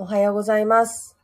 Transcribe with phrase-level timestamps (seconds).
[0.00, 1.16] おはようございます。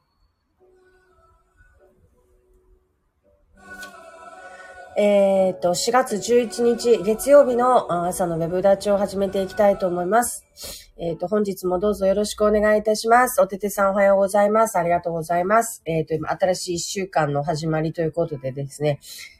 [4.97, 10.45] えっ、と、4月11日月曜日の朝のウェブ立ちを始めていきたいと思います。
[10.99, 13.41] えっ、と、本日もどうぞよろしくお願いいたします。
[13.41, 14.77] おててさんおはようございます。
[14.77, 15.81] ありがとうございます。
[15.85, 18.99] えっ、と、新しい1週間の始まりということでですね、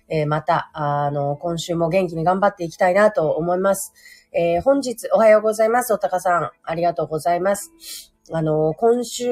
[0.09, 3.93] えまた、あの、今週も元気に頑張っていきたいなと思います。
[4.33, 5.93] え本日おはようございます。
[5.93, 8.14] おたかさん、ありがとうございます。
[8.33, 9.29] あの、今週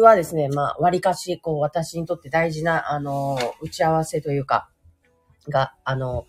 [0.00, 4.70] はですね、まあ、割かし、こう、私にとって大事な、あの、打ち合わせというか、
[5.48, 6.26] が、あの、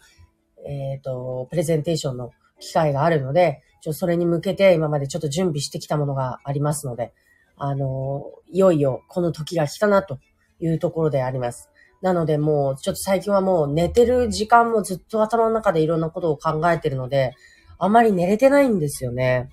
[0.67, 7.13] えっ、ー、と、プレゼンテーションの機会があるので、ちょそれに向けて今までちょっと準備してきたものがありますので、
[7.57, 10.19] あの、いよいよこの時が来たなと
[10.59, 11.69] いうところであります。
[12.01, 17.33] なのでもう、ちょっと最近はもう寝てる時間もずっと頭の中でいろんなことを考えてるので、
[17.77, 19.49] あまり寝れてないんですよね。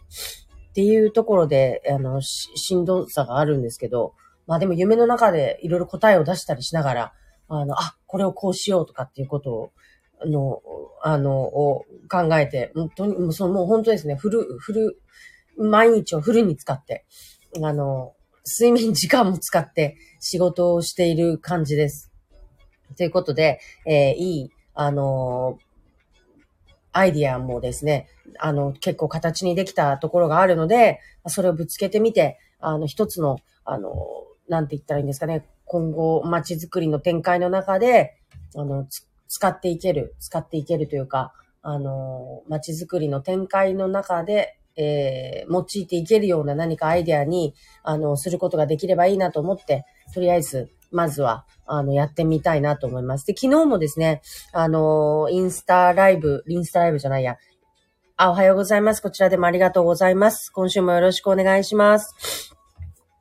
[0.70, 4.14] っていうところで、あの、ししんどさがあるんですけど、
[4.46, 7.12] まあでも夢の中でいろいろ答えを出したりしながら、
[7.48, 9.72] あの、あ、これをこうしようとかっていうことを、
[10.22, 10.62] あの、
[11.02, 15.02] あの、を考えて、本当に、もうそのもう本当ですね、フル、フル、
[15.58, 17.04] 毎日をフルに使って、
[17.62, 18.14] あの、
[18.46, 22.10] 睡眠時間も使って仕事をしている感じです。
[22.96, 25.58] ということで、えー、いい、あの
[26.92, 33.94] アイディアもですね、あの、結構形にできたところがあるので、それをぶつけてみて、あの、一つの、あの、
[34.48, 38.16] なんて言ったらいいんですかね、今後、街づくりの展開の中で、
[38.56, 38.86] あの、
[39.28, 41.32] 使っていける、使っていけるというか、
[41.62, 53.27] あの、街づくりの展開の中で、えー、用いていけるような何かアイデアに、あの、することができればいいなと思って、とりあえず、まずは、あの、やってみたいなと思います。
[53.27, 57.36] で、昨日もですね、あの、インスタライブ、インスタライブじゃないや、
[58.16, 59.00] あ、おはようございます。
[59.00, 60.50] こちらでもありがとうございます。
[60.50, 62.59] 今週もよろしくお願いします。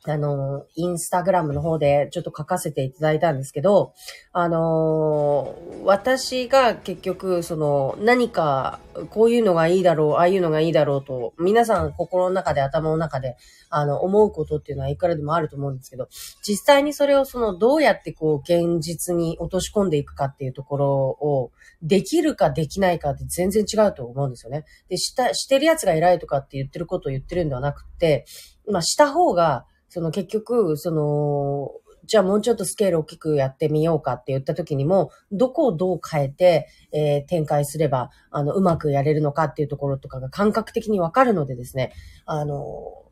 [0.06, 3.94] あの、インスタグラムの方でちょっと書かせていただいたんですけど、
[4.32, 8.80] あの、私が結局、その、何か、
[9.10, 13.36] こういうのがいいだろう、ああいうのがいいだろうと、皆さん心の中で、頭の中で、
[13.70, 16.08] あの、思うことっていうのはいくらでもあると思うんですけど、
[16.42, 24.66] 実際にそれをその、どうやってこう、現実に落とし込んでいくかっていうところを、できるかできないかって全然違うと思うんですよね。
[24.88, 28.26] で、した、してる奴が偉いとかって言ってることを言ってるんではなくて、
[28.70, 31.72] まあ、した方が、その結局、その、
[32.06, 41.94] じゃあもうちょっとスケール大きくやってみようかって言った時にも、どこをどう変えて、えー、展開すれば、あの、うまくやれるのかっていうところとかが感覚的にわかるのでですね、
[42.26, 43.10] あの、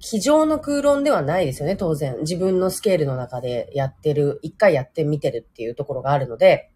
[0.00, 2.18] 机上の空論ではないですよね、当然。
[2.20, 6.70] 自分のスケールの中でやってる、一回やってみてるっていうところがあるので、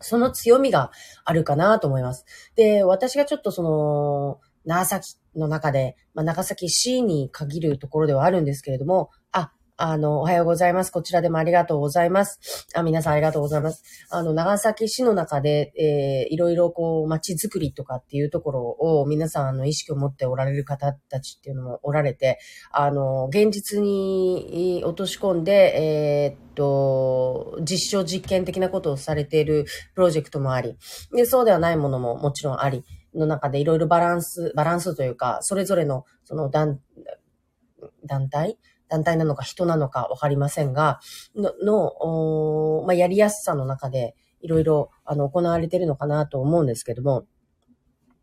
[0.00, 0.90] その強みが
[1.24, 2.26] あるかなと思います。
[2.56, 10.92] で、私がちょっとその、長崎の中で、まあ、長崎市に限るところではあるんですけれども、あ、あの、おはようございます。
[10.92, 12.68] こちらでもありがとうございます。
[12.74, 13.82] あ、皆さんありがとうございます。
[14.08, 22.38] あの、長崎市の中で、えー、いろいろこう、街づくりとかっていうところを皆さん、あの、意識を持っておられる方たちっていうのもおられて、
[22.70, 29.64] あの、現実に落とし込んで、えー、っと、実証実験的なことをされている
[29.96, 30.76] プロジェクトもあり、
[31.12, 36.80] で、そうではないものももちろんあり、の中でいろいろバランス、バランスというか、それぞれの、その団、
[38.06, 38.58] 団体？
[38.86, 41.00] 団体なのか人なのかわかりませんが、
[41.34, 47.26] の、のまあ、やりやすさの中でいろいろ、あの、行われてるのかなと思うんですけども、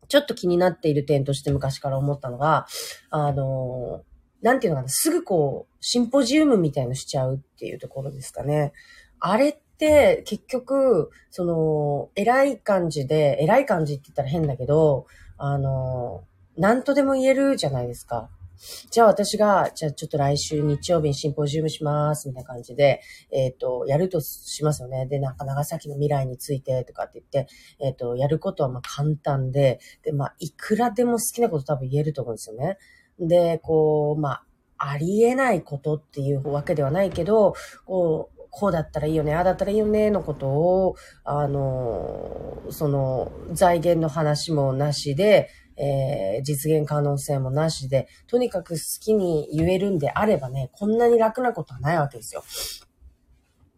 [0.07, 2.67] ちょっと気になっている点として昔から思ったのが、
[3.09, 4.03] あの、
[4.41, 8.71] なんていうのかな、すぐこう、シンポジウムみたいのしちゃうっていうところですかね。
[9.19, 9.57] あれっ
[10.25, 16.23] 結局、その、偉い感じで、偉い感じって言ったら変だけど、あの、
[16.57, 18.29] なんとでも言えるじゃないですか。
[18.91, 25.07] じゃあ私が、じゃあちょっと来週日曜日にシンポジウムします、みたいな感じで、えっ、ー、と、やるとしますよね。
[25.07, 32.77] で、なんか長崎の未来についてとかって言って、えっ、ー、と、やることはまあ簡単で、で、まあ、いくらでも好きなこと多分言えると思うんですよね。
[33.19, 34.43] で、こう、まあ、
[34.77, 52.43] ありえないことっていうわけではないけど、こう、こうだったらいいよね、ああだったらいいよね、のことを、あの、その、財源の話もなしで、えー、実現可能性もなしで、とにかく好きに言えるんであればね、こんなに楽なことはないわけですよ。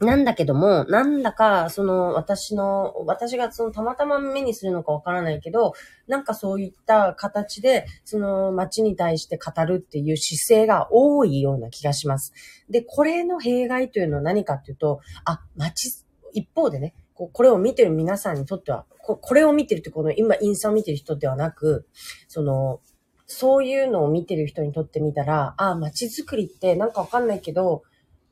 [0.03, 5.73] なんだけども、なんだか、その、私の、私がその、たまたま目にするのかわからないけど、
[6.07, 12.33] なんかそういった形で、その、街に対して語るっていう姿勢が多いような気がします。
[12.69, 16.03] で、これの弊害というのは何かっていうと、あ、街、
[16.33, 21.87] 一方でね、ここれを見てる皆さんにとっては、ここれを見てるってこの今インスタを見てる人ではなく、
[22.27, 22.79] その、
[23.25, 27.83] そういうのを見てる人にとってみたら、ああ、街づくりってなんかわかんないけど、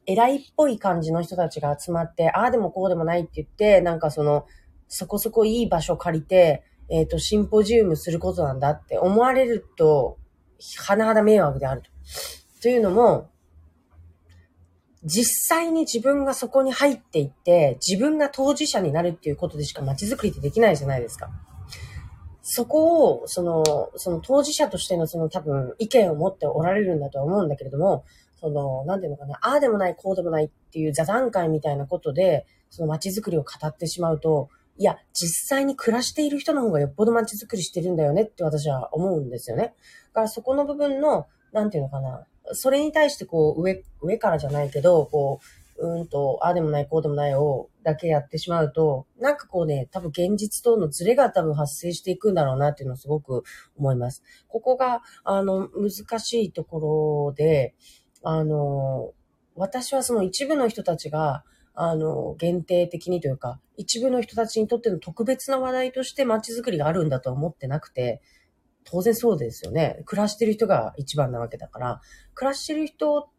[0.06, 4.46] 偉いっぽい感じの人たちが集まって、ああでもこうでもないって言って、なんかその、
[4.88, 10.18] そこそこいい場所借りて、えっ、ー、と、シンポジウムすることなんだって思われると、
[10.60, 11.90] 甚だ迷惑であると。
[12.62, 13.30] というのも、
[15.04, 21.30] 実際に自分がそこに入っていって、自分が当事者になるっていうことでしか街づくりってできないじゃないですか。
[22.44, 23.64] そこを、その、
[23.96, 28.04] その当事者としてのその多分意見を持っておられるんだとは思うんだけれども、
[28.42, 39.76] その、なんていうのかな、ああでもない、こうでもないっていう座談会みたいなことで、その街づくりを語ってしまうと、いや、実際に暮らしている人の方がよっぽど街づくりしてるんだよねって私は思うんですよね。
[40.08, 53.44] だからそこの部分の、なんていうのかな、それに対してこう、上、上からじゃないけど、こう、うんと、ああでもない、こうでもないをだけやってしまうと、なんかこうね、多分現実とのズレが多分発生していくんだろうなっていうのをすごく
[53.78, 54.24] 思います。
[54.48, 57.74] ここが、あの、難しいところで、
[58.24, 59.14] あの、
[59.56, 68.22] 私はその一部の人たちが、あの、限定的にというか、一部の人たちにとっての特別な話題として街づくりがあるんだとは思ってなくて、
[68.84, 70.02] 当然そうですよね。
[70.06, 72.02] 暮らしてる人が一番なわけだから、
[72.34, 73.30] 暮らしてる人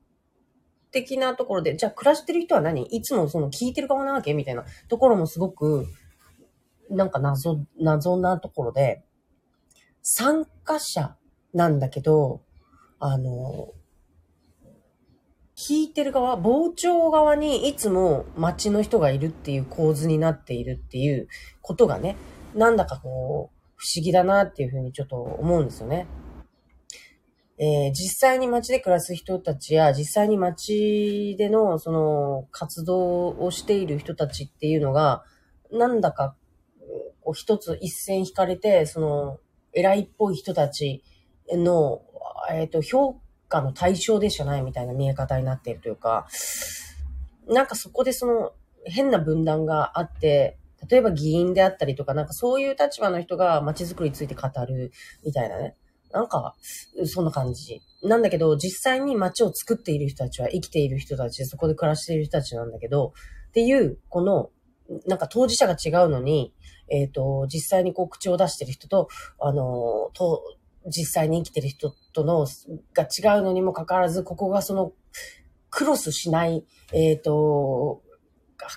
[0.90, 2.82] 的なところで、じゃあ暮らしてる人は何？
[2.84, 4.64] いつもその聞いてる側なわけみたいな。
[4.88, 5.86] ところもすごく、
[6.90, 9.02] なんか謎、謎なところで、
[10.02, 11.16] 参加者
[11.54, 12.42] なんだけど、
[12.98, 13.72] あの、
[15.62, 21.28] 聞いてる側、傍聴側にいつも街の人がいるっていう構図になっているっていう
[21.60, 22.16] ことがね、
[22.56, 26.08] なんだかこう、不思議だなっていうふうにちょっと思うんですよね。
[27.58, 35.22] えー、実際に街で暮らす人たちや、実際に街でのその活動をしている人たちっていうのが、
[35.70, 36.34] なんだか、
[37.20, 39.38] こう一つ一線引かれて、その、
[39.72, 41.04] 偉いっぽい人たち
[41.52, 42.02] の、
[42.50, 43.21] えっ、ー、と、評
[43.52, 46.26] 価の対象でしかないみたいな見え方になっているというか、
[47.46, 48.52] なんかそこでその
[48.84, 50.58] 変な分断があって、
[50.88, 54.90] 例えば議員であったりとか、なんかそういう立場の人が街づくりについて語る
[55.24, 55.76] みたいなね。
[56.12, 56.54] なんか、
[57.06, 57.80] そんな感じ。
[58.02, 63.14] なんだけど、実際に街を作っている人たちは生きている人たちで、そこで暮らしている人たちなんだけど、
[63.48, 64.50] っていう、この、
[65.06, 66.52] なんか当事者が違うのに、
[66.90, 69.08] えっ、ー、と、実際にこう口を出してる人と、
[69.40, 70.42] あの、と、
[70.86, 72.46] 実際に生きてる人との、
[72.94, 74.92] が違うのにもかかわらず、ここがその、
[75.70, 78.02] クロスしない、えっ、ー、と、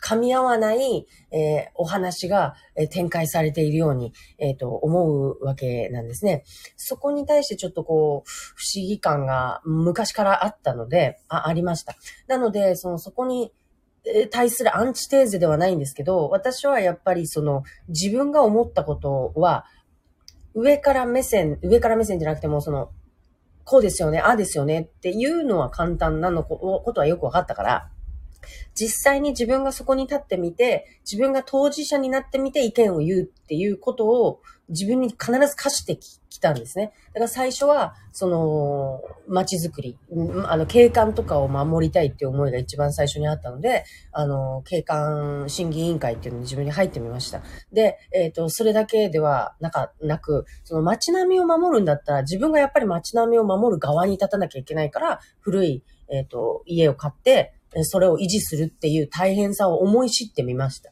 [0.02, 6.44] 噛み合わない、えー、お話が、え展開されているように、えっ、ー、と、思うわけなんですね。
[6.76, 11.96] そこに対してちょっとこう、不思議感が昔からあったので、あ、ありました。
[12.28, 13.52] なので、その、そこに、
[14.30, 19.66] 対するアンチテーゼではないんですけど、私はやっぱりその自分が思ったことは
[20.56, 22.90] 上から目線、上から目線じゃなくても、その、
[23.66, 27.92] こうですよね、ああですよねっていうのは簡単なのことはよくわかったから、
[28.74, 36.92] 実際に自分がそこに立ってみて、自分が当事者になってみて意見を言うっていうことを自分に必ず課してきたんですね。
[37.14, 39.98] だから最初は、その、街づくり、
[40.48, 47.42] あの、景観とかを守りたいっていう思いが一番最初にあったので、あの、景観審議委員会っていうのに自分に入ってみました。
[47.72, 60.92] で、えっ、ー、と、それだけではなか、なく、その街並みを守るんだったら、自分がやっぱり街並みを守る側に立たなきゃいけないから、古い、えっ、ー、と、家を買って、それを維持するっていう大変さを思い知ってみました。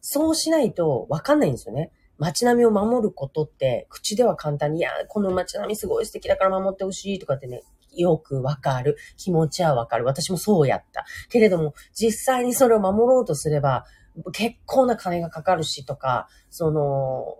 [0.00, 1.92] そうしないとわかんないんですよね。
[2.18, 7.62] 街並みを守ることって、口では簡単に、いや、この街並みすごい素敵だから守ってほしいとかってね、
[7.94, 8.96] よくわかる。
[9.16, 10.04] 気持ちはわかる。
[10.04, 11.04] 私もそうやった。
[11.30, 13.86] けれども、実際にそれを守ろうとすれば、
[14.32, 17.38] 結構な金がかかるしとか、その、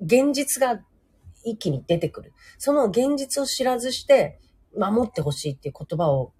[0.00, 0.80] 現実が
[1.44, 2.32] 一気に出てくる。
[2.58, 4.38] その現実を知らずして、
[4.76, 6.32] 守ってほしいっていう言葉を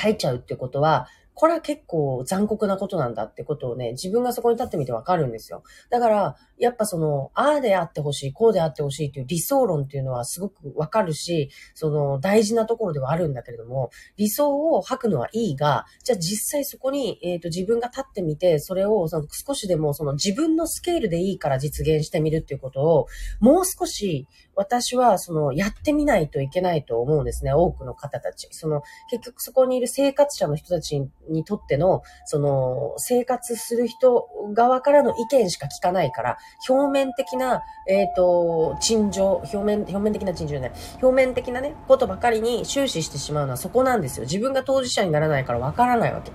[0.00, 5.62] 書いちゃうってことは、これは結構残酷なことなんだってことをね、自分がそこに立ってみてわかるんですよ。
[5.88, 23.06] だから、やっぱその、ああであってほしい、こうであってほしいっていう理想論っていうのはすごくわかるし、その大事なところではあるんだけれども、理想を吐くのはいいが、じゃあ実際そこに、えっ、ー、と自分が立ってみて、それをその少しでもその自分のスケールでいいから実現してみるっていうことを、
[23.38, 24.26] もう少し
[24.56, 27.52] 私はそのやってみないといけないと思うんですね。
[27.52, 28.48] 多くの方たち。
[28.50, 44.24] その結局そこにいる生活者の人たちにとっての、その生活する人側からの意見しか聞かないから、表面的な、えっ、ー、と、陳情、表面、表面的な陳情じゃない、表面的なね、ことばかりに終始してしまうのはそこなんですよ。
[44.24, 46.32] 自分が当事者にならないからわからないわけ。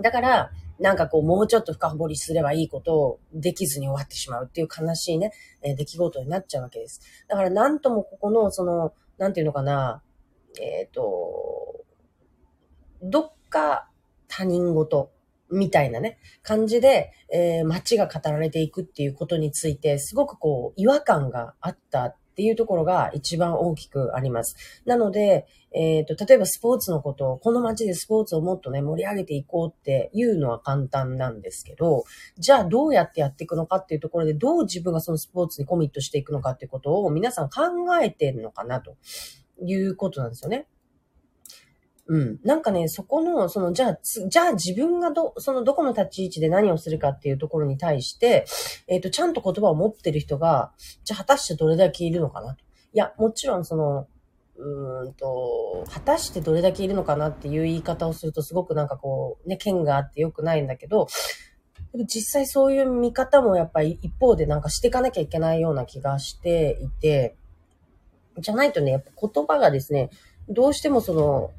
[0.00, 5.32] だから、なんかこう、もうちょっと深掘りすればいいことをできずに終わってしまうっていう悲しいね、
[5.62, 7.00] えー、出来事になっちゃうわけです。
[7.26, 10.02] だからなんともここの、その、なんていうのかな、
[10.60, 11.84] えっ、ー、と、
[13.02, 13.88] どっか
[14.28, 15.10] 他人事
[15.50, 24.56] みたいなね、感じで、えー、街が語られていくっていうことについて、すごくこう、違和感があったっていうところが一番大きくあります。
[24.84, 32.04] なので、えっ、ー、と、例えばスポーツのことを、この街でスポーツをもっとね、盛り上げていこうっていうのは簡単なんですけど、
[32.38, 37.62] じゃあどうやってやっていくのかっていうところで、どう自分がそのスポーツにコミットしていくのかっていうことを皆さん考
[38.02, 38.96] えてるのかなと
[39.64, 40.66] いうことなんですよね。
[42.08, 42.40] うん。
[42.42, 48.46] なんかね、そこの、その、じゃあ、じゃあ自分がど、そのどこの立ち位置で何をするかっていうところに対して、
[48.86, 50.72] えっ、ー、と、ちゃんと言葉を持ってる人が、
[51.04, 52.64] じゃあ果たしてどれだけいるのかなと。
[52.94, 54.08] いや、もちろんその、
[54.56, 61.08] うーんと、果たしてどれだけいるのかなっていう言い方をするとすごくなんかこう、ね、剣があって良くないんだけど、
[61.92, 67.36] でも実際そういう見方もやっぱり一方でなんかしていかなきゃいけないような気がしていて、
[68.38, 70.10] じゃないとね、やっぱ言葉がですね、
[70.48, 71.50] どうしてもその、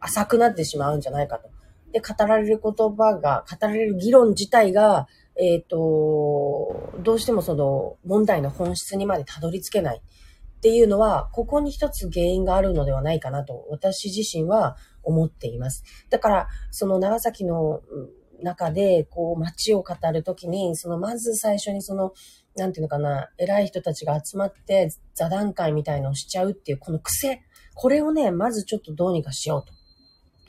[0.00, 1.48] 浅くなってしまうんじゃないかと。
[1.92, 5.06] で、語られる言葉が、語られる議論自体が、
[5.38, 15.84] えっ、ー、と、どうしてもその問題の本質にまでたどり着けないっていうのは、ここに一つ原因があるのではないかなと、私自身は思っています。
[16.10, 17.82] だから、その長崎の
[18.42, 22.12] 中で、こう、街を語るときに、その、まず最初にその、
[22.56, 27.42] なんていうのかな、偉い人たちが集まって座談会みたいのをしちゃうっていう、この癖、
[27.74, 29.75] これをね、まずちょっとどうにかしようと。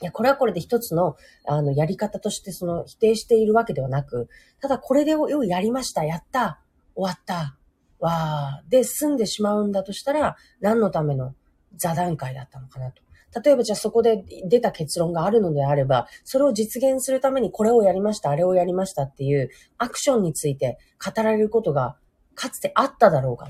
[0.01, 4.29] いや、これはこれで一つの、あの、やり方としてその否定しているわけではなく、
[4.61, 6.59] ただこれでようやりました、やった、
[6.95, 7.57] 終わった、
[7.99, 11.33] わー、で済んでしまうんだとしたら、何のための
[11.75, 13.01] 座談会だったのかなと。
[13.43, 21.97] 例えばじゃあそこで出た結論があるのであれば、それを実現するためにこれをやりました、あれをやりましたっていうアクションについて語られることが
[22.35, 23.47] かつてあっただろうか。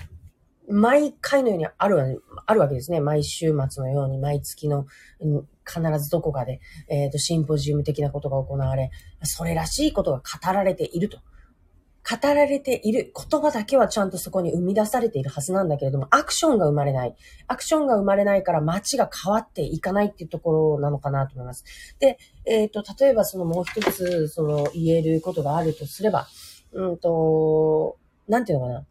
[0.69, 2.99] 毎回のようにあるあるわけですね。
[2.99, 4.85] 毎週末のように、毎月の、
[5.67, 8.91] 必ずどこかで、えっ、ー、と、シンポジウム的なことが行われ、
[9.23, 11.19] それらしいことが語られていると。
[12.09, 17.15] 語られている言葉だけはちゃんとそこに生み出されているはずなんだけれども、アクションが生まれない。
[17.47, 21.65] アクションが生まれないから街が変わっていかないっていうところなのかなと思います。
[21.99, 26.27] で、えっ、ー、と、例えばそのもう一つ、その言えることがあるとすれば、
[26.71, 27.97] うんと、
[28.29, 28.85] なんていうのかな。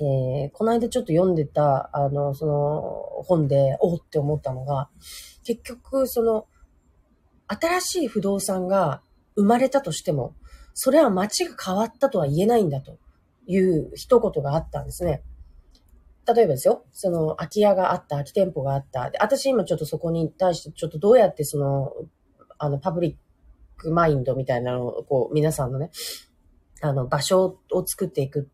[0.00, 4.88] えー、この間ちょっと読んでた、あの、その本で、おって思ったのが、
[5.44, 6.46] 結局、その、
[7.46, 9.02] 新しい不動産が
[9.36, 10.34] 生まれたとしても、
[10.74, 12.98] それは街が変わったとは言えないんだと
[13.46, 15.22] いう一言があったんですね。
[16.26, 19.10] 例えばですよ、その空き家があった、空き店舗があった。
[19.10, 21.92] で私今ちょっとそこに対してちょっとどうやってその、
[22.58, 23.16] あの、パブリッ
[23.76, 25.90] クマインドみたいなのを、こう、皆さんのね、
[26.80, 28.48] あの、場所を作っていく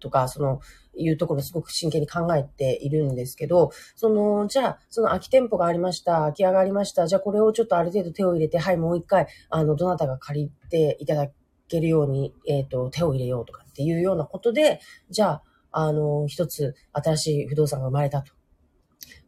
[0.00, 0.60] とか、その、
[0.96, 11.28] いうところすごく真剣に考えているんですけど、その、じゃあ、その空き店舗がありました、空き家がありました、じゃあこれをちょっとある程度手を入れて、はい、もう一回、あの、どなたが借りていただ
[11.68, 18.32] けるように、えっ、ー、と、手を入れようとかっていうようなことで、じゃあ、あの、一つ新しい不動産が生まれたと。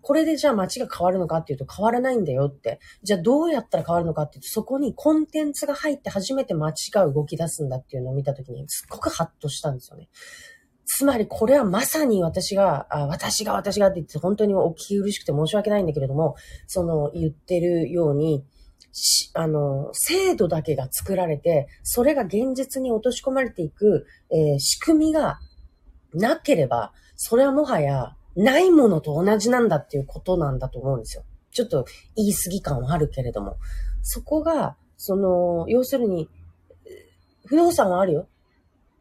[0.07, 2.79] これでじゃあ街が変わるのかっていうと変わらないんだよって。
[3.03, 10.09] じゃあどうやったら変わるのかっていうと、そこにコンテンツが入って初めて街が動き出すんだっていうのを見たときに、すっごくハッとしたんですよね。
[10.87, 16.37] つまりこれはまさに私が、あ私が私がって言って本当にお聞き苦しくて申し訳ないんだけれども、
[16.69, 18.45] その言ってるように、
[19.35, 25.39] あの、制度だけが作られて、それが現実に落とし込まれていく、えー、仕組みが
[26.15, 31.25] なければ、それはもはやないものと同じなんだっていうことなんだと思うんですよ。
[31.51, 33.57] ちょっと言い過ぎ感はあるけれども。
[34.03, 36.29] そこが、その、要するに、
[37.47, 38.29] 不動産はあるよ。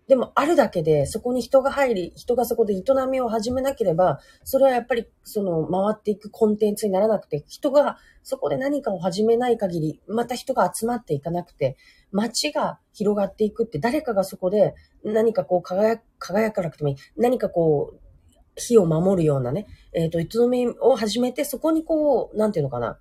[0.07, 11.75] でもあるだけで、そこに人が入り、人がそこで営みを始めなければ、それはやっぱり、その、回っていくコンテンツにならなくて、人がそこで何かを始めない限り、また人が集まっていかなくて、
[12.11, 16.95] 街が広がっていくって、誰かがそこで何かこう輝、輝かなくてもいい。
[17.17, 17.99] 何かこう、
[18.55, 22.99] 火を守るようなね、えっ、ー、と、営みを始めて、そこにこう、なんていうのかな。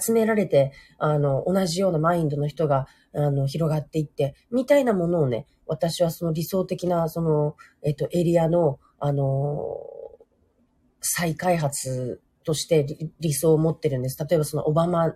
[0.00, 9.76] 集められて、あの、同じようなマインドの人が、あの、広がっていって、みたいなものをね、私はその理想的な、その、えっと、エリアの、あの、
[11.00, 12.86] 再開発として
[13.20, 14.18] 理想を持ってるんです。
[14.18, 15.14] 例えばそのオバマ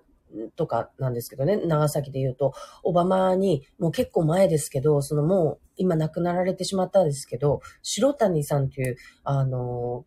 [0.56, 10.04] とかなんですけどね、長崎で言うと、オバマに、もう結構前ですけど、そのもう今亡くなられてしまったんですけど、白谷さんという、あの、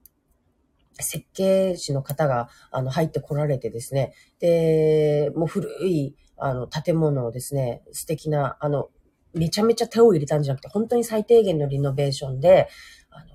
[1.00, 8.90] 設計士の方が、あの、入ってこられてですね、で、もう古い、あの、建物をですね、素敵な、あの、
[9.36, 12.70] めちゃめちゃ手を入れたんじゃなくて、本当に最低限のリノベーションで、
[13.10, 13.28] あの、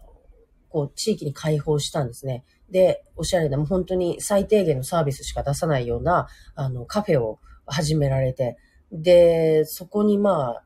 [0.68, 2.44] こう、地域に開放したんですね。
[2.70, 8.56] で、おしゃれな、もう本当に最低限のサービスしか出さないような、あの、カフェを始められて、
[8.92, 10.64] で、そこにまあ、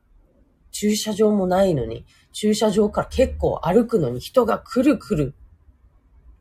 [0.71, 5.35] 駐車場もないのに、駐車場から結構歩くのに人が来る来る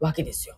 [0.00, 0.56] わけですよ。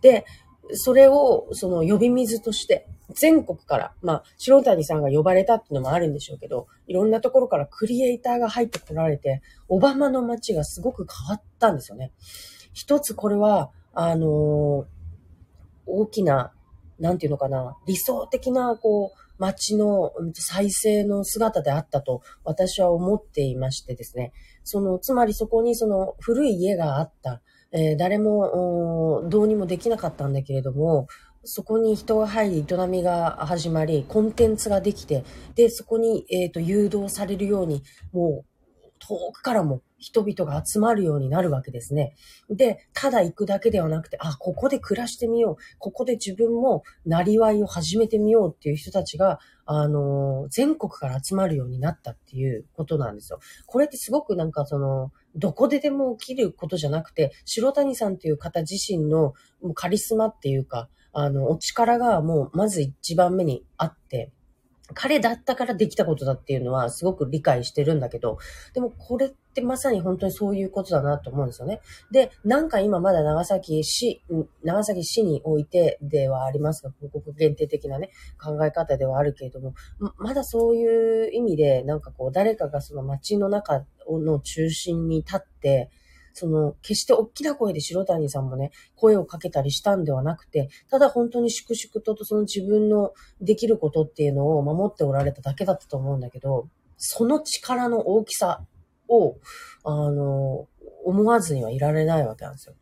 [0.00, 0.24] で、
[0.72, 12.12] それを、その呼び水として、全国から、まあ、白谷さんが呼ばれたっていうのもあるんでしょうけど、いろんなところからクリエイターが入ってこられて、オバマの街がすごく変わったんですよね。
[12.72, 14.86] 一つこれは、あの、
[15.86, 16.52] 大きな、
[16.98, 24.32] なんていうのかな、理想的な、こう、街の再生の姿であったと私は思っていましてですね。
[24.64, 27.42] その、つまりそこにその古い家があった。
[27.72, 31.08] えー、誰もどうにもできなかったんだけれども、
[31.44, 37.82] そこに人が入り、営みが始まり、コンテンツができて、で、そこに、えっ、ー、と、誘導されるように、
[38.12, 38.55] もう、
[38.98, 42.14] 遠くからも人々が集まるようになるわけですね。
[42.50, 45.56] で、ただ行くだけではなくて、あ、ここで暮らしてみよう。
[45.78, 53.40] ここで自分もなりわいを始めてみようっていう人たちが、あの、全国から集まるようになったっていうことなんですよ。
[53.66, 59.34] これってすごくなんかその、どこででも起きることじゃなくて、白谷さんという方自身の
[59.74, 64.32] カリスマっていうか、あの、お力がもうまず一番目にあって、
[64.94, 68.38] 彼だったからできたことだっていうのはすごく理解してるんだけど、
[68.74, 71.80] でもこれってまさに本当にそういうことだなと思うんですよね。
[72.10, 74.22] で、なんか今まだ長崎市、
[74.62, 79.74] 長崎市においてではありますが、広告限定的なね、考え方ではあるけれども、
[80.18, 85.90] まだそういう意味で、なんかこう誰かがその街の中の中心に立って、
[86.38, 98.66] その、決して大きな声で白谷さんもね、声をかけたりしたんではなくて、ただ本当に粛々ととその自分のできることっていうのを守っておられただけだったと思うんだけど、その力の大きさ
[99.08, 99.38] を、
[99.82, 100.68] あの、
[101.06, 102.74] 思わずにはいられないわけなんですよ。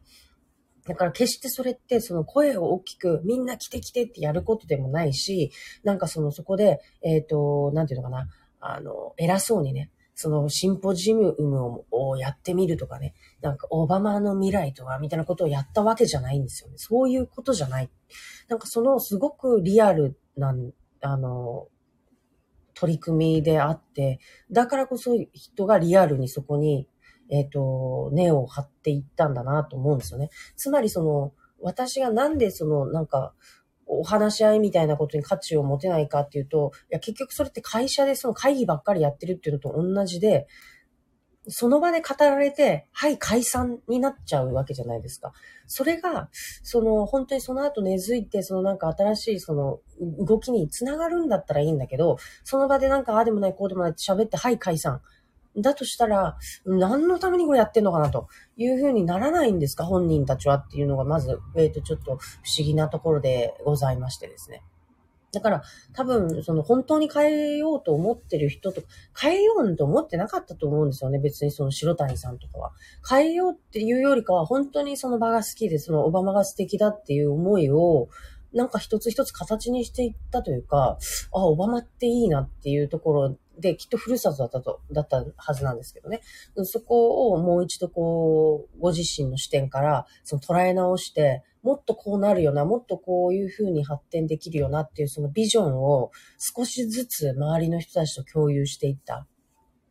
[0.85, 5.53] だから決してそれってその声を大きくみんな来て来てってやることでもないし、
[5.85, 8.27] なんかそのそこで、えっ、ー、と、なんていうのかな、
[8.59, 16.77] あの、偉そうにね、そのシンポジウムをやってみるとかね、なんかオバマの未来とかみたいなことをやったわけじゃないんですよね。
[16.79, 17.91] そういうことじゃない。
[18.49, 20.55] なんかそのすごくリアルな、
[21.01, 21.67] あの、
[22.75, 26.89] 取り組みであって、だからこそ人がリアルにそこに、
[27.31, 30.31] えっ、ー、と、根を張っていったんだなと思うんですよね。
[30.57, 33.35] つまりその、私がなんでその、なんか、
[33.87, 40.47] お話し合いみたいなことに価値を持てないかっていうと、いや、結局それって会社でその会議ばっかりやってるっていうのと同じで、
[41.49, 45.33] その場で語られて、はい、解散になっちゃうわけじゃないですか。
[45.67, 46.31] それが、
[46.63, 49.81] その、本当にその後根付いて、そのなんか新しいその
[50.19, 55.03] 動きにつながるんだったらいいんだけど、その場でなんかああでもないこうでもないって喋って、はい、解散。
[55.57, 59.85] だとしたら、何のためにこれやってんのかなというふうにならないんですか？
[59.85, 64.63] 本人たちはっていうのがまず、えっ、ー、と、ちょっと不思議なところでございましてですね。
[65.33, 65.63] だから、
[65.93, 68.87] 多分、その本当に変えようと思ってる人とか、
[69.21, 71.19] 変えようと思ってなかったと思うんですよね。
[71.19, 72.73] 別にその白谷さんとかは。
[73.09, 78.09] 変えようっていうよりかは、本当にその場が好きで、そのオバマが素敵だっていう思いを、
[78.53, 80.99] なんか一つ一つ形にしていったというか、
[81.33, 86.21] あ、オバマっていいなっていうところで、きっとふるさとだったと、だったはずなんですけどね。
[86.65, 99.27] そこをもう一度こう、ご自身の視点から、その捉え直して、もっとこうなるよな、もっとこういう風に発展できるよなっていうそのビジョンを少しずつ周りの人たちと共有していった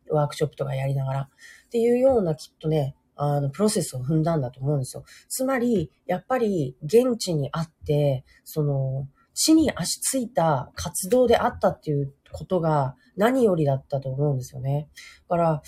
[0.08, 1.28] ワークショップとかやりながらっ
[1.70, 5.04] ていうようなきっとね、あの、プロセスを踏んだんだと思うんですよ。
[5.28, 14.88] つまり、やっぱり現地にあって、その、地に足ついた活動であったっていうことが何よりだったと思うんですよね。
[15.28, 15.62] だから、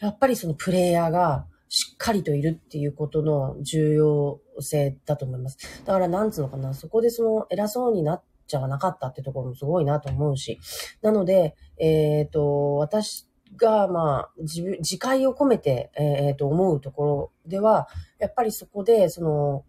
[0.00, 5.58] やっぱりそのプレイヤーがしっかりといるっていうことの重要性だと思います。
[5.84, 10.58] だからなんつうのかな、そこでその偉そうになっちゃわなかったってところもすごいなと思うし。
[11.02, 19.64] なので、えっ、ー、と、私が、まあ、自分、自戒を込めて、えっ、ー、と、思うところでは、やっぱりそこで、その、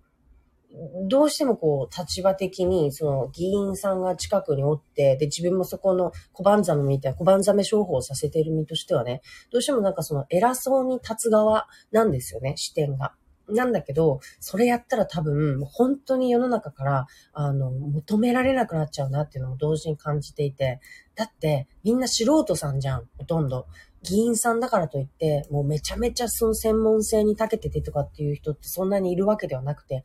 [1.07, 13.13] どうしてもこう、立場的に、その、議員さんが近くにおって、で、自分もそこの小判ザメみたいな、小判ザメ商法をさせている身としてはね、どうしてもなんかその、偉そうに立つ側なんですよね、視点が。
[13.49, 20.79] なんだけど、それやったら多分、本当に世の中から、あの、求められなくなっちゃうなっていうのも同時に感じていて、
[21.15, 23.67] だって、みんな素人さんじゃん、ほとんど。
[24.03, 30.03] 議員さんだからといって、もうめちゃめちゃその専門性に長けててとかっていう人ってそんなにいるわけではなくて、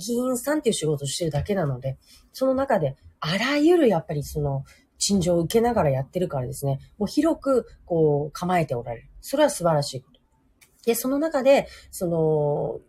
[0.00, 1.98] 議員さんっていう仕事をしてるだけなので、
[2.32, 4.64] その中で、あらゆるやっぱりその、
[4.98, 9.10] 陳情を受けながらやってるからですね、もう広く、こう、構えておられる。
[9.20, 10.20] それは素晴らしいこと。
[10.84, 12.80] で、その中で、その、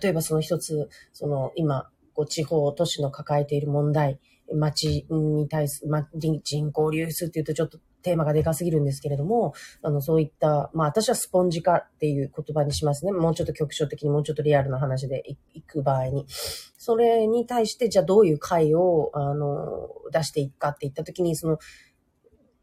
[0.00, 4.18] 例えばその一つ、その、今、こう、地方都市の抱えている問題、
[4.52, 13.12] 町に対する、ま、人口流出っていうとちょっとテーマがでかすぎるんですけれども、あの、そういった、まあ私はスポンジ化っていう言葉にしますね。
[13.12, 16.26] もうちょっと局所的にもうちょっとリアルな話でいく場合に。
[16.28, 21.58] それに対して、じゃあどういう会を、あの、出していくかって言ったときに、その、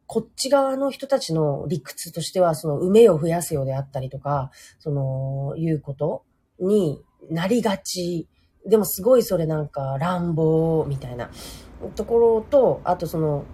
[0.07, 6.23] こっち側の人たちの理屈としては、その、梅を増やすようであったりとか、その、いうこと
[6.59, 8.27] になりがち。
[8.65, 11.29] でもすごいそれなんか乱暴みたいな
[11.95, 13.45] ところと、あとその、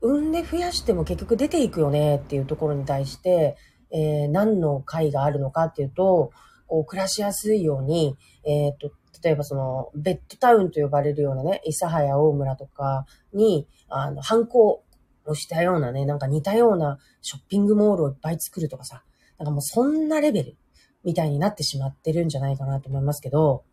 [0.00, 3.56] 産んで増やしても結局出ていくよねっていうところに対して、
[3.90, 6.32] えー、何の会があるのかっていうと、
[6.66, 14.84] こう暮らしやすいように、えっ、と、例えばその、ベッドタウンと呼ばれるようなね、諫早大村とかに、あの、反抗
[15.24, 19.02] をしたようなね、なんか似たようなショッピングモールをいっぱい作るとかさ、
[19.38, 20.56] なんかもうそんなレベル
[21.04, 23.64] みたいになってしまってるんじゃないかなと思いますけど、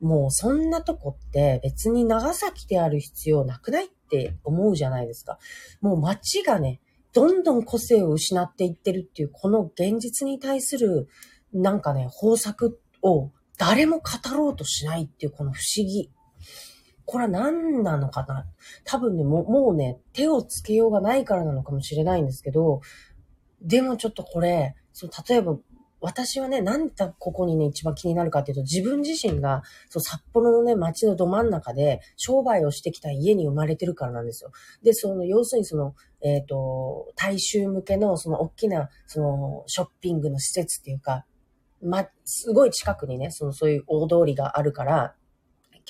[0.00, 5.38] もうそんなとこって別に長崎である必要なくないって思うじゃないですか。
[5.80, 6.80] もう街がね、
[7.12, 11.08] どんどん個性を失っていってるっていう、この現実に対する、
[11.52, 16.10] なんかね、方策を誰も語ろうとしないっていうこの不思議。
[17.04, 18.46] これは何なのかな？
[18.84, 22.80] 多分ね、ももうね、手をつけようがないからなのかもしれないんですけど、
[23.60, 25.58] でもちょっとこれ、その例えば
[26.00, 34.50] 私はね、なんでここにね、一番気になるかっていうと、自分自身が、そう、札幌のね、街のど真ん中で、商売をしてきた家に生まれてるからなんですよ。
[34.82, 41.26] で、その、要するにその、えっ、ー、と、大衆向けの、その、大きな、その、ショッピングの施設っていうか、
[41.82, 45.14] ま、すごい近くにね、その、そういう大通りがあるから、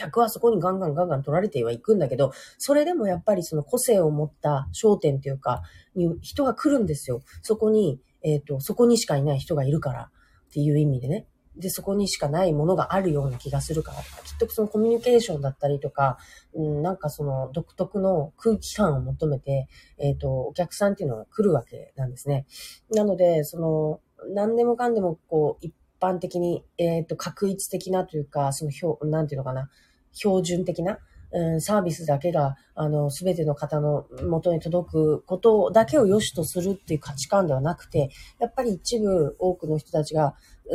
[0.00, 5.62] 客はそこにガンガンガンガン取られてはいくんだけど、それでもやっぱりその個性を持った商店っていうか、
[5.94, 7.22] に人が来るんですよ。
[7.42, 10.10] そこに、えっ、ー、と、そこにしかいない人がいるから
[10.48, 11.26] っていう意味でね。
[11.56, 16.18] で、そこにしかないものがあるような気がするからとか、きっとそのコミュニケーションだったりとか、
[16.54, 22.46] うん、なんかその独特の空気感を求めて、えっ、ー、と、お客さんっていうのが来るわけなんですね。
[22.90, 24.00] なので、その、
[24.34, 29.68] 何でもかんでもこう、一般的に、えっ、ー、と、確一的なというか、その表、なんていうのかな、
[30.12, 30.98] 標準的な、
[31.32, 40.34] うん、サービスだけが、あの、すべての方の元に届くことだけを良しとするっていう価値観ではなくて、やっぱり一部多くの人たちが、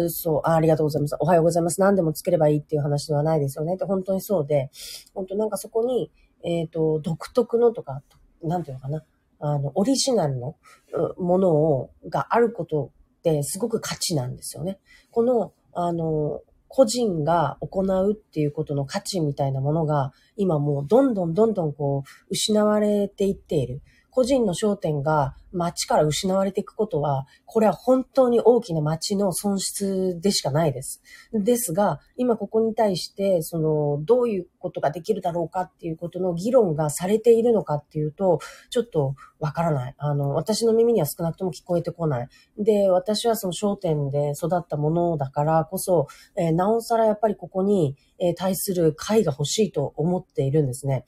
[0.09, 1.15] そうあ、ありがとうございます。
[1.19, 1.81] おはようございます。
[1.81, 3.75] 何でもつければいいっていう話ではないですよね。
[3.75, 4.69] って本当にそうで、
[5.13, 6.11] 本当なんかそこに、
[6.43, 8.01] えっ、ー、と、独特のとか、
[8.43, 9.03] なんていうのかな、
[9.39, 10.55] あの、オリジナルの
[11.17, 14.79] ものを、があることってすごく価値なんですよね。
[15.11, 23.81] この、あの、個人が行うっていうことの価値みたいなものが、今もうどんどんどんどんこう、失われていっている。
[24.15, 31.01] 個人の焦点が街から失われていくことは、これは本当に大きな街の損失でしかないです。
[31.33, 39.95] ですが、今ここに対して、その、どういうことができるだろうかっていうことの議論がされているのかっていうと、ちょっとわからない。
[39.97, 42.29] あの、私の耳には少なくとも聞こえてこない。
[42.57, 51.03] で、私はその商店で育ったものだからこそ、えー、なおさらやっぱりここに、えー、対する会が欲しいと思っているんですね。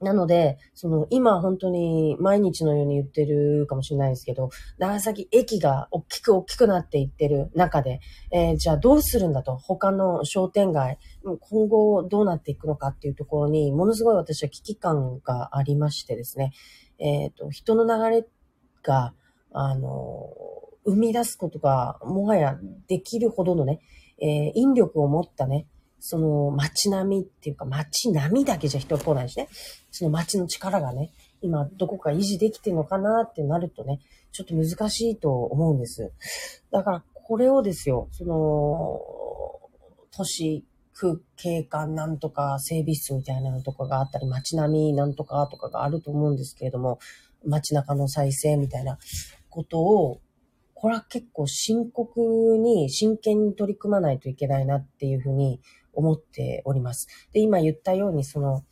[0.00, 16.52] なので、その、今本当に毎日のように言ってるかもしれないですけど、長崎駅が大きく大きくなっていってる中で、えー、じゃあどうするんだと、他の商店街、今後どうなっていくのかっていうところに、ものすごい私は危機感がありましてですね、
[17.00, 18.26] えっ、ー、と、人の流れ
[18.84, 19.14] が、
[19.52, 20.30] あの、
[20.84, 22.56] 生み出すことが、もはや
[22.86, 23.80] できるほどのね、
[24.20, 25.66] えー、引力を持ったね、
[26.00, 29.48] その街並みっていうか街並みだけじゃ人は来ないしね。
[29.90, 34.00] その街の力がね、今どこか維持できてるのかなってなるとね、
[34.32, 36.12] ちょっと難しいと思うんです。
[36.70, 39.00] だからこれをですよ、その、
[40.10, 46.98] 都市空景観なんとか整備室みたいなのとかがあったり、街並みなんとかとかがあると思うんですけれども、
[47.44, 48.98] 街中の再生みたいな
[49.48, 50.20] ことを
[50.80, 52.20] これは結構深刻
[52.56, 55.60] に真剣に取り組まないといけないなっていうふうに
[55.98, 57.08] 思っております。
[57.32, 58.64] で、今言ったように、その、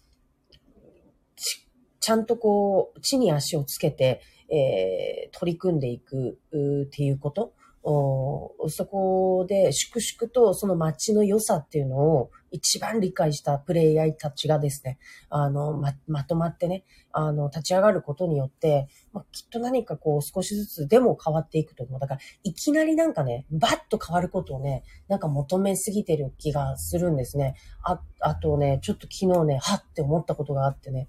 [2.01, 6.39] ちゃんとこう、地に足をつけて、えー、取り組んでいく
[6.87, 7.53] っていうこと
[7.89, 14.99] そこで粛々とその街の良さっていうのを一番理解したプレイヤーたちがですね、
[15.31, 22.01] あの、ま、まとまってね、あの、立ち上がることによって、ま、きっと何かこう少しずつでも変わっていくと思う。
[22.01, 27.55] だから、いきなりなんかね、バッと変わることをね、なんか求めすぎてる気がするんですね。
[27.85, 31.09] あ、あとね、ちょっと昨日ね、はって思ったことがあってね、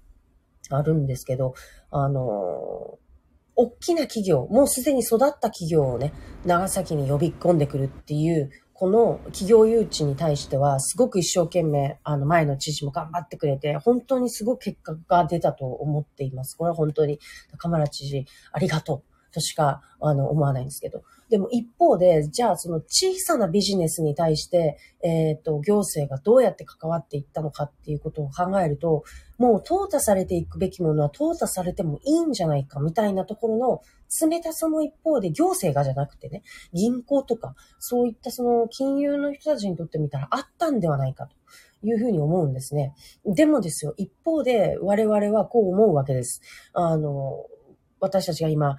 [0.70, 1.54] あるんですけど、
[1.90, 2.98] あの
[3.60, 6.12] 大きな企業、もうすでに育った企業をね、
[6.44, 16.56] 長崎に呼び込んでくるっていう、この企業誘致に対しては、すごく一生懸命、あの、前の知事も頑張ってくれて、本当にすごく結果が出たと思っています。
[16.56, 17.18] これは本当に、
[17.50, 21.02] 高村知事、ありがとうとしか、あの、思わないんですけど。
[21.28, 29.02] でも一方で、じゃあその小さなビジネスに対して、えっ、ー、と、行政がどうやって関わっていったのかっていうことを考えると、
[29.38, 33.82] もう淘汰されていくべきものは淘汰されてもいいんじゃないかみたいなところの
[34.28, 41.36] 冷たさの一方で行政がじゃなくてね、銀行とか、そういったその金融の人たちにとってみたらあったんではないかと。
[41.82, 42.92] いうふうに思うんですね。
[43.24, 46.42] でもですよ、一方で我々はこう思うわけです。
[46.72, 47.46] あの、
[48.00, 48.78] 私たちが今、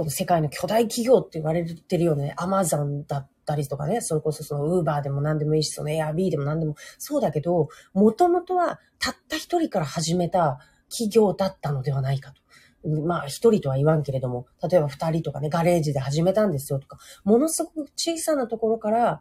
[0.00, 10.58] この世界の巨大企業って言われてるようなね、アマゾンだったりとかね、それこそそのウーバーでも何でもいいし、そのエアビーでも何でもそうだけど、もともとはたった一人から始めた
[10.88, 12.88] 企業だったのではないかと。
[12.88, 19.20] まあ一人とは言わんけれども、例えば二人とかね、ガレージで始めたんですよとか、ものすごく小さなところから、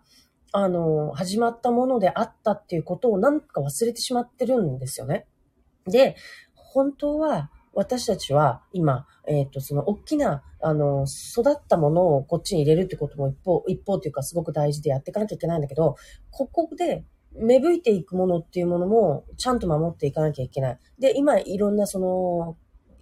[0.54, 5.28] あの、始まったものであったっていうことをなんか忘れてしまってるんですよね。
[5.86, 6.16] で、
[6.56, 15.96] 本当は私たちは今、えっ、ー、と、その大きな、あの、育ったものをこっちに入れるってことも一方、一方というかすごく大事でやっていかなきゃいけないんだけど、
[16.32, 20.80] ここで芽吹いていくものっていうものもちゃんと守っていかなきゃいけない。
[20.98, 22.58] で、今いろんなその、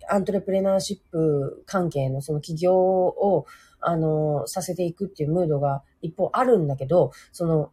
[0.09, 3.45] アントレプレナーシップ関係のその企業を、
[3.79, 7.71] あの、させていくっていうムードが一方あるんだけど、その、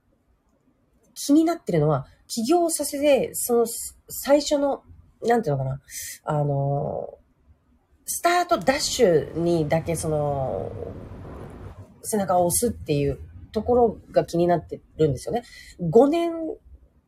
[1.15, 3.67] 気になってるのは、起業させて、その
[4.09, 4.83] 最初の
[5.27, 5.81] なんていうのかな、
[6.25, 7.19] あの、
[8.07, 10.73] スタートダッシュにだけその、
[12.03, 13.19] 背中を押すっていう
[13.53, 15.43] ところが気になってるんですよね。
[15.81, 16.33] 5年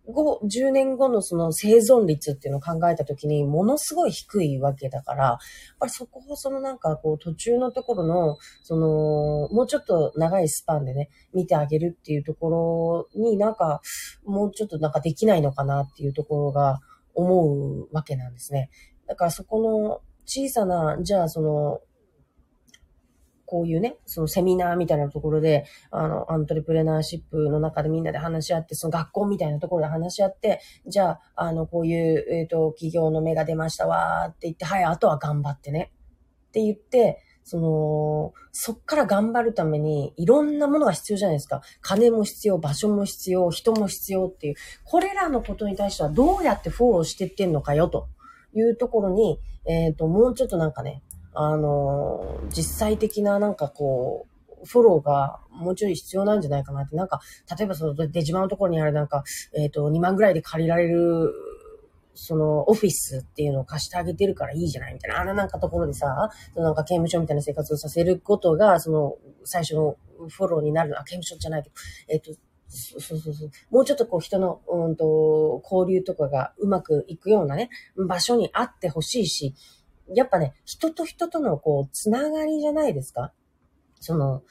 [0.06, 5.38] 後、10年後のその生存率っていうのを考えたときに、ものすごい低いわけだから、やっ
[5.80, 13.82] ぱりそこをそのなんかこう途中のところの、その、もうちょっと長いスパンでね、見てあげるっていうところになんか、
[14.24, 16.80] もうちょっとなんかできないのかなっていうところが、
[17.16, 18.70] 思うわけなんですね。
[19.06, 21.80] だからそこの小さな、じゃあその、
[23.46, 35.92] こういうね、そのセミナーみたいなところで、あの、アントレプレナーシップの中でみんなで話し合って、その学校みたいなところで話し合って、じゃあ、あの、こういう、えっ、ー、と、企業の芽が出ましたわーって言って、はい、あとは頑張ってね。
[36.48, 41.62] って言って、その、そっから頑張るために、いろんなものが必要じゃないですか。
[41.80, 44.54] 金も必要、場所も必要、人も必要っていう。
[44.82, 48.08] これらのことに対してはどうやってフォローしてってんのかよ、と
[48.58, 51.02] いうところに、えっ、ー、と、もうちょっとなんかね、
[51.34, 54.26] あのー、実際的ななんかこ
[54.62, 56.96] う、フォローがもうちょい必要なんじゃないかなって。
[56.96, 57.20] なんか、
[57.58, 59.22] 例えばその出島のところにあるなんか、
[59.54, 61.32] えっ、ー、と、2万ぐらいで借りられる
[62.16, 65.20] その、オフィスっていうのを貸してあげてるからいいじゃないみたいな。
[65.20, 69.96] あのなんかところでさ、なんか刑務所みたいな生活をさせることが、その、最初の
[70.28, 70.98] フォローになる。
[70.98, 71.74] あ、刑務所じゃないけど、
[72.08, 72.32] えっ、と、
[72.68, 73.50] そうそうそう。
[73.70, 79.54] もうちょっとこう人の、うんと、交流とかがうまくいくようなね、場所にあってほしいし、
[80.14, 83.32] やっぱね、人と人とのこう、つながりじゃないですか
[84.00, 84.42] その、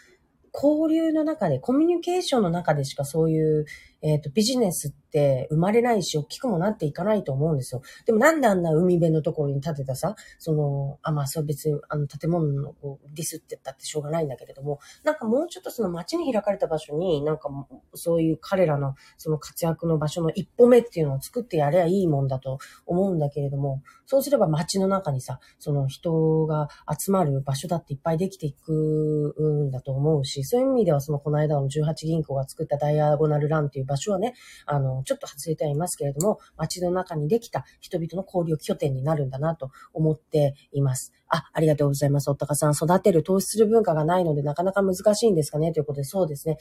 [0.54, 3.66] 交流の中で、コミュニケーションの中でしかそういう、
[4.02, 7.82] えっ、ー、と、ビジネスって生まれないし、大きくもなっていかないと思うんですよ。
[8.06, 17.50] でもなんであんな海辺のところに建てたさ、その、あ、まあ、それ別に、あの、建物のこうディスってったってしょうがないんだけれども、なんかもうちょっとその街に開かれた場所に、なんか
[17.94, 34.34] そういう彼らのその活躍の場所の一歩目っていうのを作ってやればいいもんだと思うんだけれども、そうすれば街の中にさ、その人が集まる場所だっていっぱいできていくんだと思うし、そういう意味ではそのこの間の18銀行が作ったダイアゴナルランっていう場所はね、
[34.66, 41.14] あの、ちょっと外れてはいますけれども、街の中にできた人々の交流拠点になるんだなと思っています。
[41.28, 42.30] あ、ありがとうございます。
[42.30, 46.58] おったかさん、育てる、投資する文化がないので、なかなか難しいんですかねということで、そうですね。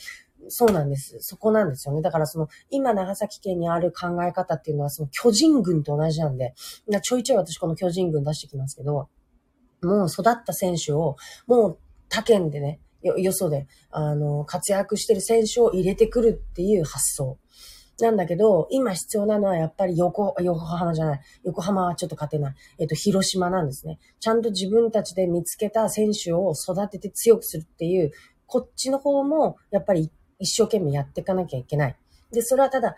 [0.48, 1.18] そうなんです。
[1.20, 2.02] そこなんですよね。
[2.02, 6.54] だからその、今長崎県にある考え方っていうのは、その巨人軍と同じなんで、
[7.02, 9.08] ちょいちょい私この巨人軍出してきますけど、
[9.82, 17.38] もう育った選手を、もう他県でね、よ、よそで、あの、活躍してる選手を入れてくるっていう発想。
[18.00, 21.20] なんだけど、今必要なのはやっぱり横、横浜じゃない。
[21.44, 22.54] 横浜はちょっと勝てない。
[22.78, 24.00] えっと、広島なんですね。
[24.18, 28.10] ちゃんと自分たちで見つけた選手を育てて強くするっていう
[28.46, 31.96] こっちの方も、やっぱり一生懸命やっていかなきゃいけない。
[32.32, 32.96] で、それはただ、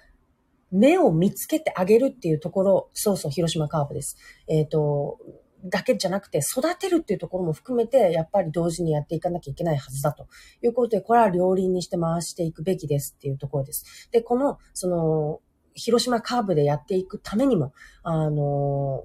[0.73, 4.17] 目を見つけてあげるっていうところ、そうそう、広島カープです。
[4.49, 5.19] えっ、ー、と、
[5.69, 10.29] だけじゃなくて、育てるっていうところも含めて、やっぱり同時にやっていかなきゃいけないはずだと
[10.63, 14.09] いうことで、これは両輪にして回していくべきですっていうところです。
[14.13, 15.41] で、この、その、
[15.75, 19.05] 広島カーブでやっていくためにも、あの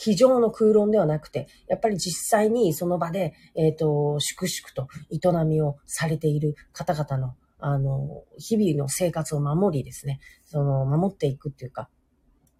[0.00, 11.90] 机上の空論ではなくて、やっぱり実際にその場で、えっ、ー、と、粛々と営みをされている方々の、あの、日々の生活を守りですね、その、守っていくっていうか、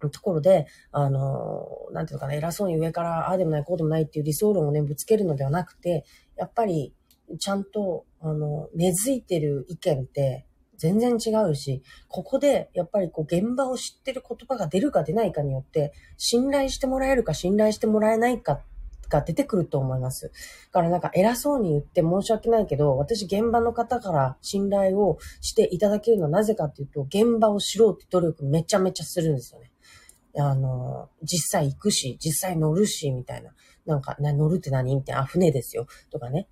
[0.09, 6.93] ところで、あの、なんていうのかな、偉そうに上から、ああでもない、こうでもないっていう理想論をね、ぶつけるのではなくて、やっぱり、
[7.39, 10.45] ちゃんと、あの、根付いてる意見って、
[10.77, 18.61] 全然違うし、ここでやっぱりこう現場を知ってる言葉が出るか出ないかによって、信頼してもらえるか信頼してもらえないか
[19.11, 20.29] が出てくると思います。
[20.29, 20.31] だ
[20.71, 29.70] からなんか偉そうに言って申し訳ないけど、私現場の方から信頼をしていただけるのはなぜかっていうと、現場を知ろうって努力めちゃめちゃするんですよね。
[30.37, 33.51] あの、実際行くし、実際乗るし、みたいな。
[33.85, 34.95] なんか、な乗るって何？
[34.95, 35.21] みたいな。
[35.21, 35.87] あ、船ですよ。
[36.09, 36.47] とかね。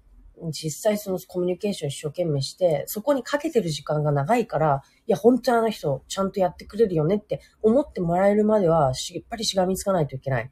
[0.52, 10.52] 実際そのコミュニケーション一生懸命して、そこにかけてる時間が長いから、いや、本当にあの人、ちゃんとやってくれるよねって思ってもらえるまでは、しっぱりしがみつかないといけない。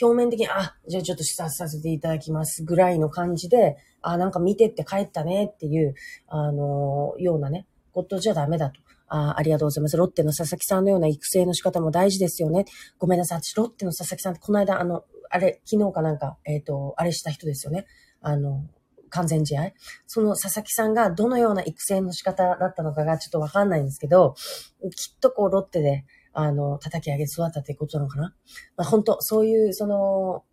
[0.00, 5.94] 表面的に、あ、じゃあちょっと視察させていただきますぐらいの感じで、あ、なんか見てって帰ったねっていう、
[6.26, 8.80] あのようなね、ことじゃダメだと。
[9.14, 9.96] あありがとうございます。
[9.98, 12.64] ロッテの佐々木さんのような育成の仕方も大事ですよね。
[12.98, 13.42] ごめんなさい。
[13.42, 17.84] 私、ロッテの佐々木さんってこの間、あの、あれ、昨日かなんか、えっ、ー、と、あれした人ですよね。
[18.22, 18.64] あの、
[19.10, 19.72] 完全試合。
[20.06, 24.34] その佐々木さんがどのような育成の仕方だったのかがちょっとわかんないんですけど、
[24.96, 28.34] きっとこうロッテで、あの、叩き上げ育ったってことなのかな。
[28.78, 30.44] まあ、本当そういう、その、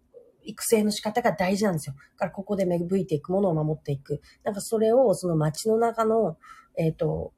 [0.43, 1.95] 育成の仕方が大事なんですよ。
[1.95, 4.21] だからここで芽吹いていくものを守っていく。
[4.43, 6.37] なんかそれをその街の中の、
[6.77, 7.33] えっ、ー、と、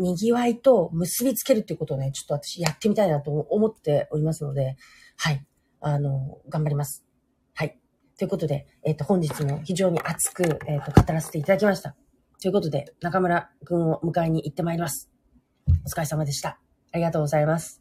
[0.00, 4.76] 賑わいと結びつけるっていうことをね、ちょっと私やってみたいなと思っておりますので、
[5.16, 5.44] はい。
[5.80, 7.04] あの、頑張ります。
[7.54, 7.78] はい
[8.18, 11.96] ということで、えっ、ー、と、本日も非常に熱く、えっ、ー、と、語らせていただきました。
[12.42, 15.10] ということで、中村くんを迎えに行ってまいります。
[15.86, 16.58] お疲れ様でした。
[16.92, 17.79] ありがとうございます。